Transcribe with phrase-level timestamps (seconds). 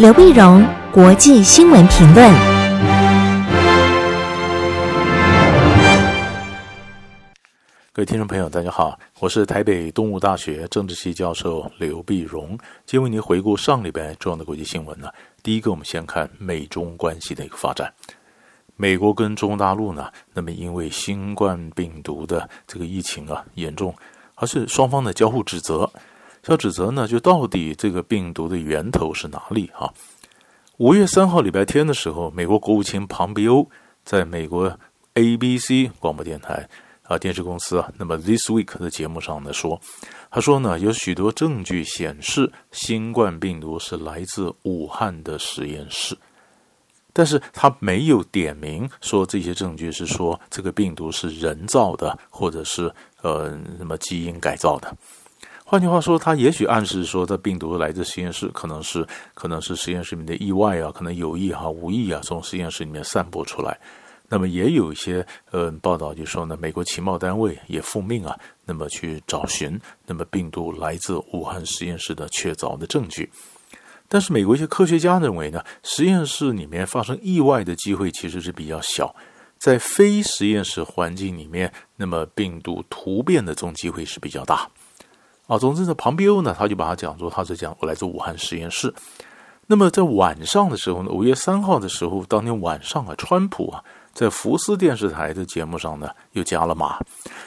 [0.00, 2.32] 刘碧荣，国际新闻评论。
[7.92, 15.10] 各位听众朋友，大家好，我是台北东吴大学政治系教授刘碧荣，今天为您回顾上礼拜重要的国际新闻呢。
[15.42, 17.92] 第一个，我们先看美中关系的一个发展。
[18.76, 23.94] 美国跟中国大陆呢，那么因为新冠病毒的这个疫情啊严重，
[24.36, 25.92] 而是双方的交互指责。
[26.46, 29.70] 要指责呢，就到底这个病毒的源头是哪里？
[29.74, 29.92] 哈，
[30.78, 33.68] 五月三号礼拜天的时候，美国国务卿庞培欧
[34.04, 34.78] 在美国
[35.14, 36.68] ABC 广播电台
[37.02, 39.80] 啊电视公司啊，那么 This Week 的节目上呢说，
[40.30, 46.16] 他说呢，有许多证据显示新冠病毒是来自武汉的实验室，
[47.12, 54.96] 但是他没有点名说这些证据是说这个病毒是人造的，或者是呃什么基因改造的。
[55.70, 63.78] 换句话说，他也许暗示说，这病毒来自实验室，可能是可能是实验室里面的意外啊，可能有意哈、无意啊，从实验室里面散播出来。
[64.28, 73.30] 那么也有一些呃报道就说呢，美国情报单位也奉命啊，那么去找寻那么病毒来自武汉实验室的确凿的证据。
[74.08, 79.14] 但是美国一些科学家认为呢，实验室里面发生意外的机会其实是比较小，
[79.56, 84.68] 在非实验室环境里面，那么病毒突变的这种机会是比较大。
[85.50, 88.94] 啊，总之呢，庞培欧呢，他就把他讲说，他是讲我来自武汉实验室。
[89.66, 93.82] 那么在晚上的时候呢，五月三号的时候，当天晚上啊，川普啊，
[94.14, 97.00] 在福斯电视台的节目上呢，又加了码，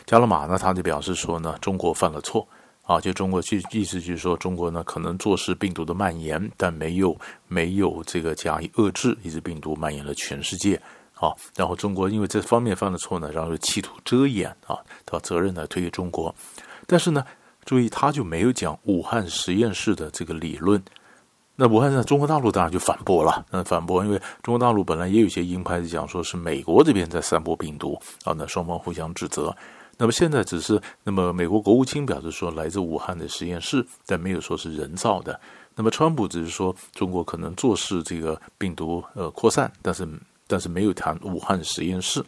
[0.05, 2.45] 加了码呢，他就表示说呢，中国犯了错
[2.81, 7.17] 啊，就中国去意思就是说，中国呢可能做事病毒的蔓延，但没有
[7.47, 10.75] 没有这个加以遏制，一直病毒蔓延了全世界
[11.13, 11.31] 啊。
[11.55, 16.35] 然后中国因为这方面犯了错呢，然后又企图遮掩啊，把责任呢推给中国，
[16.85, 17.23] 但是呢。
[17.66, 20.81] 注意，他就没有讲武汉实验室的这个理论。
[21.56, 22.03] 那武汉呢？
[22.03, 23.45] 中国大陆当然就反驳了。
[23.52, 29.56] 那反驳，因为中国大陆本来也有些鹰派讲说是美国这边在散播病毒啊，那双方互相指责。
[29.96, 35.40] 那么现在只是，那么美国国务卿表示说来自武汉的实验室，但没有说是人造的。
[35.75, 40.07] 那么川普只是说中国可能做事这个病毒呃扩散，但是
[40.47, 42.23] 但是没有谈武汉实验室。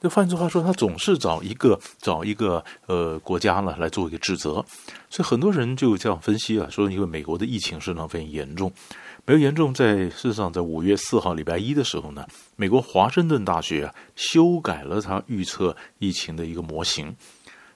[0.00, 4.64] 那换句话说，他总是找一个找一个呃国家呢来做一个指责，
[5.10, 8.72] 所以很多人就这样分析啊，说因为美国的疫情是非常非常严重，
[9.26, 17.16] 没有严重在事实上在五月四号礼拜一的时候呢，美国华盛顿大学啊修改了他预测疫情的一个模型，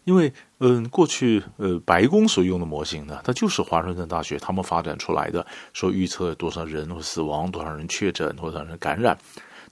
[0.04, 9.18] 因为嗯过去呃白宫所用的模型呢，它就是华盛顿大学他们发展出来的，说预测多少人会死亡，多少人确诊，多少人感染。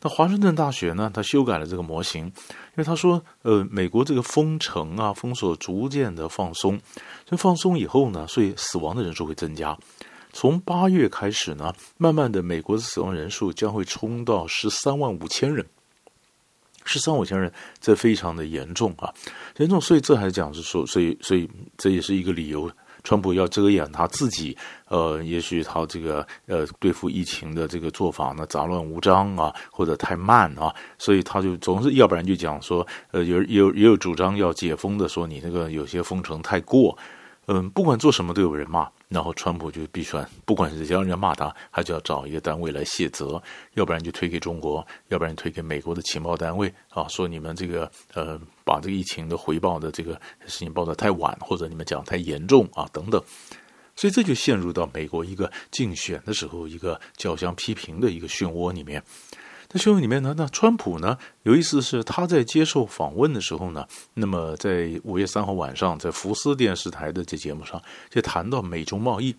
[0.03, 2.33] 那华盛顿大学呢，他修改了这个模型，因
[2.77, 6.81] 为他说，呃，美国这个封城啊，封锁逐渐的放松，
[7.27, 9.77] 这放松以后呢，所以死亡的人数会增加。
[10.33, 15.67] 从八月开始呢，慢慢的，美国的死亡人数将会冲到十三万五千人，
[16.85, 19.13] 十三万五千人，这非常的严重啊，
[19.59, 19.81] 严重。
[19.81, 22.71] 所以这还是讲是说，所以，所以这也是一个理由。
[23.03, 24.57] 川普要遮掩他自己，
[24.89, 36.97] 呃，也许他这个呃对付疫情的这个做法呢杂乱无章啊，或者太慢啊，所以他就总是要不然就讲说，呃，有有也有主张要解封的，说你那个有些封城太过，
[37.47, 38.89] 嗯、不管做什么都有人骂。
[39.11, 43.43] 然后川普就必须，不管是谁让人家骂他，他就要找一个单位来卸责，
[43.75, 50.15] 要不然就推给中国，要不然推给美国的情报单位啊，说你们这个呃把这个疫情的回报的这个
[50.47, 53.21] 事情报得太晚，或者你们讲太严重啊等等，
[53.97, 59.03] 所以这就陷入到美国一个竞选的时候一个交相批评的一个漩涡里面。
[59.73, 69.37] 在新闻里面呢，那川普呢，有意思是他在接受访问的时候呢，那么在五月三号晚上，在福斯电视台的这节目上，就谈到美中贸易。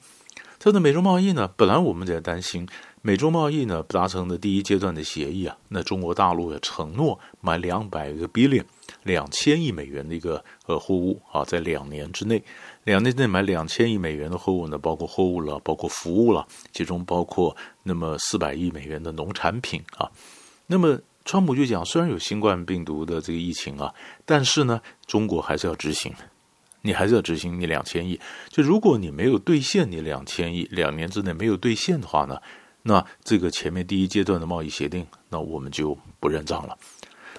[0.58, 2.66] 他的美中贸易呢，本来我们在担心
[3.02, 8.64] 美中贸易呢达成的第一阶段的协议啊，那中国大陆的承诺买两百个 billion
[9.04, 12.44] 两千亿美元的一个呃货物啊，在两年之内。
[12.84, 20.10] 两年内买两千亿美元的货物呢，包括货物了，包括服务了，其中包括那么四百亿美元的农产品啊。
[20.66, 23.94] 那么川普就讲，虽然有新冠病毒的这个疫情啊，
[24.26, 26.12] 但是呢，中国还是要执行，
[26.82, 28.20] 你还是要执行你两千亿。
[28.50, 32.42] 就如果你没有兑现你两千亿，两年之内没有兑现的话呢，
[32.82, 36.76] 那这个前面第一阶段的贸易协定，那我们就不认账了。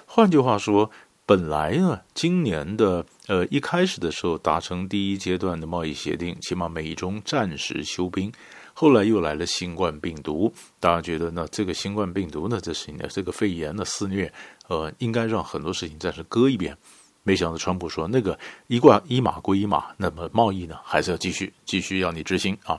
[0.05, 0.89] 换句话说。
[1.25, 8.31] 本来呢，今年的呃一开始的时候达成第一阶段的贸易协定，起码美中暂时休兵。
[8.73, 14.31] 后来又来了新冠病毒，大家觉得呢，这个新冠病毒呢，这是呢这个肺炎的肆虐，
[14.67, 16.77] 呃，应该让很多事情暂时搁一边。
[17.21, 18.37] 没想到川普说那个
[18.67, 22.77] 一挂一码归一码，那么贸易呢还是要继续继续要你执行啊。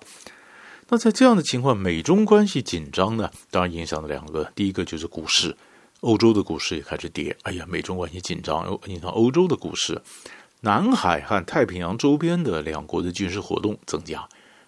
[0.89, 5.57] 那在这样的情况，美中关系紧张呢，当然影响了两个，第一个就是股市，
[6.05, 7.35] 欧洲的股市也开始跌。
[7.43, 10.01] 哎呀，美中关系紧张，影响欧洲的股市。
[10.61, 14.27] 南海和太平洋周边的两国的军事活动增加，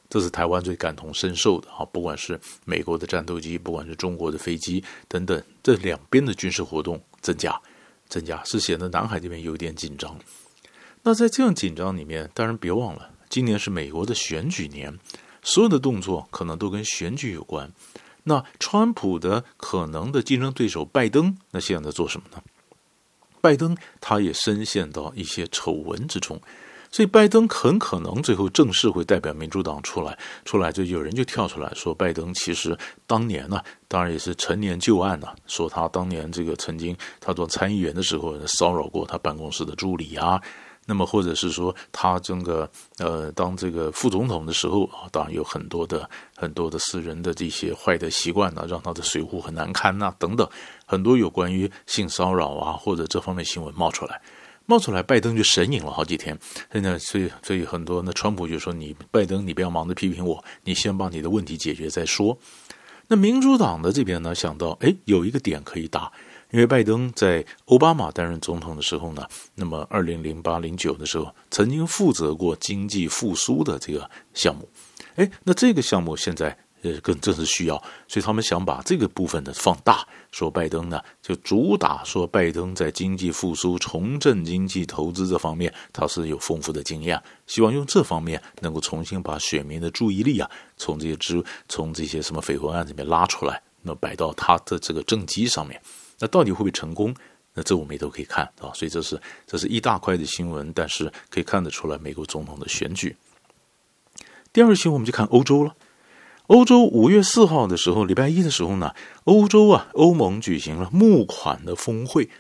[0.09, 1.85] 这是台湾最感同身受的啊！
[1.87, 7.59] 不管是美国的战斗机，不管是中国的飞机等等，这两边的军事活动增加，
[8.09, 10.19] 增加是显得南海这边有点紧张。
[11.03, 14.99] 那在这样紧张里面，当然别忘了，今年是美国的选举年，
[15.43, 17.71] 所有的动作可能都跟选举有关。
[18.29, 22.43] 那川普的可能的竞争对手拜登，那现在在做什么呢？
[23.41, 26.41] 拜登他也深陷到一些丑闻之中，
[26.91, 32.77] 所以拜登很可能最后正式会代表民主党出来，出来就有人就跳出来说，拜登其实
[33.07, 40.43] 当年呢，当然也是陈年旧案呢，说他当年这个曾经他做参议员的时候骚扰过他办公室的助理啊。
[40.89, 50.49] 那么，或者是说，他这个呃，当这个副总统的时候，当然有很多的很多的私人的这些坏的习惯呢，让他的水壶很难堪呐，等等，
[50.87, 54.23] 很多有关于性骚扰啊或者这方面新闻冒出来，
[54.65, 56.39] 冒出来，拜登就神隐了好几天。
[56.73, 62.39] 现在，所以，所以很多那川普就说：“你拜登，你不要忙着批评我，你先把你的问题解决再说。”
[63.09, 66.13] 那民主党的这边呢，想到哎，有一个点可以打。
[66.53, 74.69] 因为拜登在奥巴马担任总统的时候呢，那么二零零八零九的时候，曾经负责过经济复苏的这个项目，
[75.17, 77.77] 哎，那这个项目现在呃更正是需要，
[78.07, 95.81] 所以他们想把这个部分的放大，说拜登呢就主打说拜登在经济复苏、重振经济、投资这方面他是有丰富的经验，希望用这方面能够重新把选民的注意力啊从这些之从这些什么绯闻案里面拉出来，那摆到他的这个政绩上面。
[96.19, 97.15] 那到底会不会成功？
[97.55, 98.71] 那这我们也都可以看啊。
[98.75, 103.17] 所以这是这是一大块的新闻，但是可以看得出来美国总统的选举。
[104.53, 105.75] 第二个新闻我们就看欧洲了。
[106.49, 112.31] 欧洲五月四号的时候，礼拜一的时候呢，欧洲啊，欧盟举行了募款的峰会。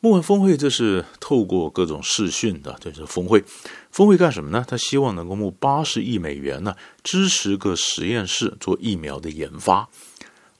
[0.00, 3.42] 募款峰会这是透过各种视讯的，这是峰会。
[3.90, 4.62] 峰会干什么呢？
[4.68, 9.88] 他希望能够募八十亿美元呢，支持个实验室做疫苗的研发。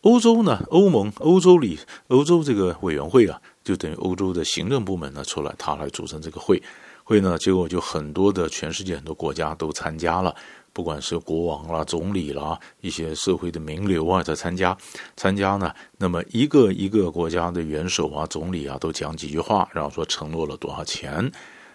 [0.05, 1.79] 欧洲呢，欧盟、欧洲里、
[2.09, 6.63] 欧洲这个委员会啊，就等于欧洲的行政部门呢出来，他来组成这个会。
[7.05, 10.35] 会呢，结果就很多的全世界很多国家都参加了，
[10.75, 14.77] 不管是国王啦、总理啦，一些社会的名流啊在参加。
[15.17, 21.33] 参加呢，那么一个一个国家的元首啊、总理啊都讲几句话，然后说承诺了多少钱。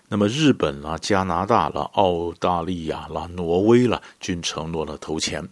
[0.08, 5.48] 那么日本啦、加拿大啦、澳大利亚啦、挪威啦，均承诺了投钱。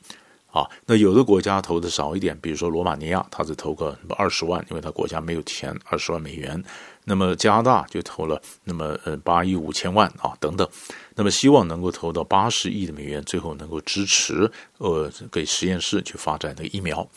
[0.52, 6.64] 啊，那有的国家投的少一点，比如说罗马尼亚，他只投个二十万，因为他国家没有钱，二十万美元。
[7.04, 10.68] 那么加拿大就投了那么呃八亿五千万啊等等，
[11.16, 17.08] 那么希望能够投到八十亿的美元，最后能够支持呃给实验室去发展的疫苗。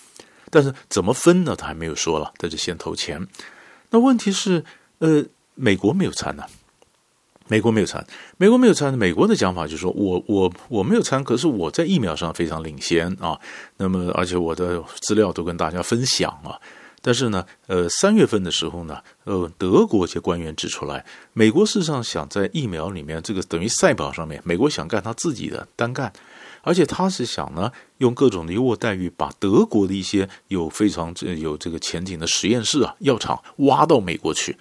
[0.50, 1.56] 但是怎么分呢？
[1.56, 3.26] 他还没有说了，他就先投钱。
[3.90, 4.64] 那问题是
[4.98, 5.24] 呃
[5.54, 6.44] 美国没有参呢。
[7.50, 8.06] 美国没有参，
[8.36, 8.96] 美国没有参。
[8.96, 13.36] 美国的讲法就是说，我我我没有参，可是我在疫苗上非常领先啊。
[13.76, 16.54] 那么，而且我的资料都跟大家分享啊。
[17.02, 26.12] 但是呢，呃，三月份的时候呢，呃，德国一些官员指出来，美国事实上想在疫苗里面，这个等于赛跑上面，美国想干他自己的单干，
[26.62, 34.56] 而且他是想呢，用各种的优渥待遇，把德国的一些有非常有这个前景的实验室啊、药厂挖到美国去。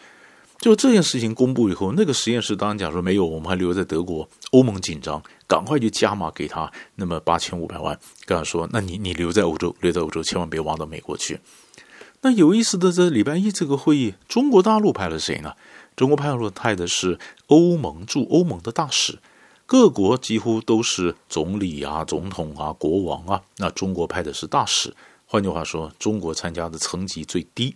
[0.59, 4.27] 就这件事情公布以后，那个实验室当然讲说没有，我们还留在德国。
[4.51, 11.39] 欧盟紧张，赶快就加码给他那么八千五百万，跟他说：“那你你留在欧洲，留在欧洲，千万别挖到美国去。”
[12.21, 15.53] 那有意思的，这礼拜一这个会议，中国大陆派了谁呢？
[15.95, 19.19] 中国派了派的是欧盟驻欧盟的大使，
[19.65, 24.93] 各国几乎都是总理啊、总统啊、国王啊，那中国派的是大使。
[25.25, 27.73] 换句话说，中国参加的层级最低。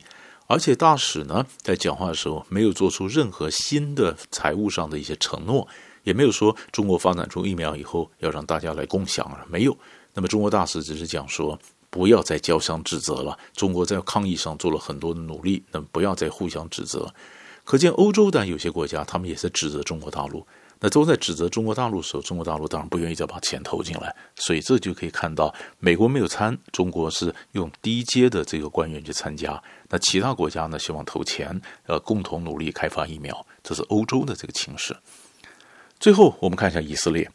[0.48, 5.68] 而且大使呢，在讲话的时候没有做出任何新的财务上的一些承诺，
[6.04, 9.76] 也没有说中国发展出疫苗以后要让大家来共享啊，没有。
[10.14, 11.58] 那么中国大使只是讲说，
[11.90, 13.38] 不要再交相指责了。
[13.56, 17.12] 中国在抗疫上做了很多的努力，那么不要再互相指责。
[17.64, 20.46] 可见欧洲的有些国家，他们也在指责中国大陆。
[20.84, 29.64] 那都在指责中国大陆的时候，中国大陆当然不愿意再把钱投进来，所以这就可以看到，美国没有参，中国是用低阶的这个官员去参加。
[29.88, 34.94] 那其他国家呢，希望投钱，呃，共同努力开发疫苗，这是欧洲的这个情势。
[36.02, 37.32] 最后，我们看一下以色列。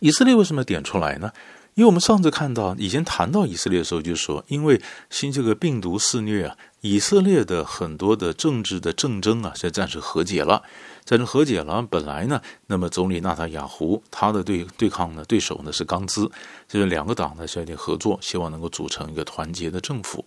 [0.00, 1.30] 以色列为什么点出来呢？
[1.78, 10.64] 因为我们上次看到，以前谈到以色列的时候，就说因为新这个病毒肆虐啊，以色列的很多的政治的政争啊，现在暂时和解了。
[11.04, 16.28] 暂时和解了，本来呢，那么总理纳塔雅胡他的对对抗呢对手呢是刚兹，
[16.66, 20.24] 就是两个党呢是有点合作，希望能够组成一个团结的政府。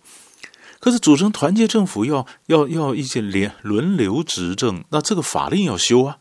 [0.80, 6.16] 可是组成团结政府要要要一些连轮流执政，那这个法令要修啊。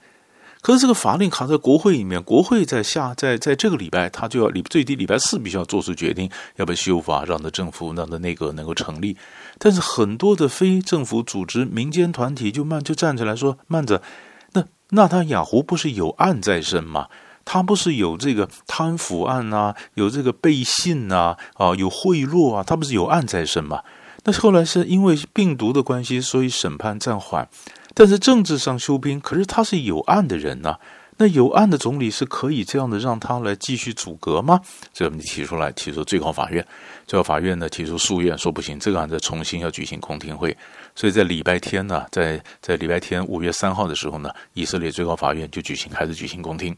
[0.61, 9.17] 可是这个法令卡在国会里面，国会在下在在这个礼拜，他就要礼最低礼拜四必须要做出决定，要不要修法，让的政府让的内阁能够成立。
[9.57, 14.01] 但是很多的非政府组织、民间团体就慢就站起来说：“慢着。”
[14.53, 17.07] 那纳塔雅胡不是有案在身吗？
[17.43, 23.81] 他不是有这个贪腐案呐、啊，有这个背信呐，啊，有贿赂啊，他不是有案在身吗？
[24.23, 27.47] 那后来是因为病毒的关系，所以审判暂缓，
[27.93, 29.19] 但是政治上休兵。
[29.19, 30.77] 可是他是有案的人呐、
[31.17, 34.61] 那有案的总理是可以这样的让他来继续组阁吗？
[34.93, 36.65] 这我们提出来，提出最高法院，
[37.07, 40.55] 最高法院呢提出诉愿，说不行，这个案子重新要举行公听会。
[40.95, 46.75] 所以在礼拜天呢，在在礼拜天五月三号的时候呢，以色列最高法院就举行开始举行公听，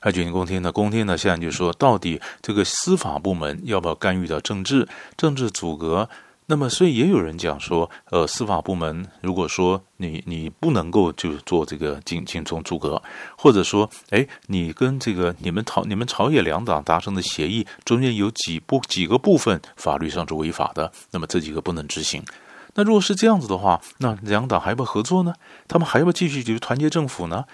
[0.00, 4.86] 开始举行公听呢，公听呢现在就说到底这个司法部门要不要干预到政治，
[5.16, 6.08] 政治阻隔？
[6.46, 13.02] 那么，所以也有人讲说，呃，司法部门如果说你你不能够就做这个进行从组阁，
[13.38, 22.22] 或者说，哎，你跟这个你们朝你们朝野两党达成的协议中间有几部几个部分法律上是违法的，那么这几个不能执行。
[22.74, 25.32] 那如果是这样子的话，那两党还要不合作呢？
[25.66, 27.44] 他们还不要继续就是团结政府呢？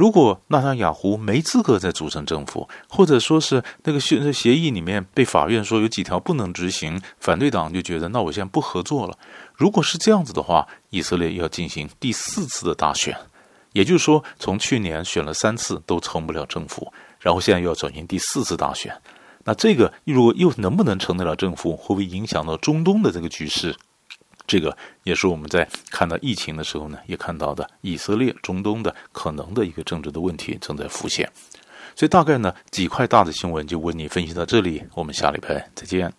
[0.00, 9.18] 如果纳塔雅胡没资格再组成政府，或者说是那个协协议里面被法院说有几条不能执行，反对党就觉得那我现在不合作了。
[9.54, 13.14] 如果是这样子的话，以色列要进行第四次的大选，
[13.74, 18.98] 也就是说从去年选了三次都成不了政府，然后现在又要进行第四次大选，
[19.44, 23.76] 那这个如果又能不能成得了政府，会不会影响到中东的这个局势？
[24.50, 31.30] 这个也是我们在看到疫情的时候呢，也看到的以色列、中东的可能的一个政治的问题正在浮现，
[31.94, 36.12] 所以大概呢几块大的新闻就为你分析到这里，我们下礼拜再见。